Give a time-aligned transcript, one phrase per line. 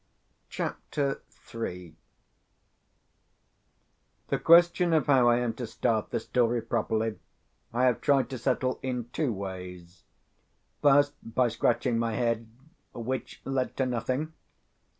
[0.49, 1.21] CHAPTER
[1.53, 1.95] III
[4.29, 7.19] The question of how I am to start the story properly
[7.71, 10.01] I have tried to settle in two ways.
[10.81, 12.49] First, by scratching my head,
[12.95, 14.33] which led to nothing.